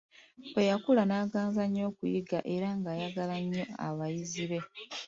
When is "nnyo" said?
1.65-1.83, 3.43-3.63